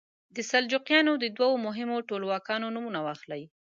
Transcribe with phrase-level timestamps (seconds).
[0.35, 3.43] د سلجوقیانو د دوو مهمو ټولواکانو نومونه واخلئ.